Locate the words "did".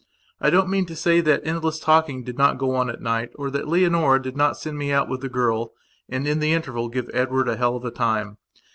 2.23-2.35, 4.19-4.35